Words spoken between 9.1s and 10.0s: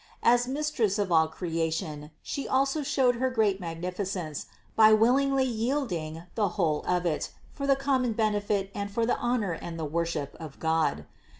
honor and the